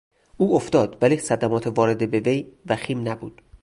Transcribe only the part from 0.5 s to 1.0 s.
افتاد